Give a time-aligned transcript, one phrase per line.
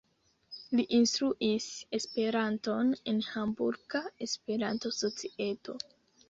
[0.77, 1.67] Li instruis
[1.97, 5.79] Esperanton en Hamburga Esperanto-Societo.